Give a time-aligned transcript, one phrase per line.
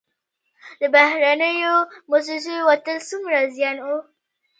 [0.79, 1.75] د بهرنیو
[2.09, 3.87] موسسو وتل څومره زیان و؟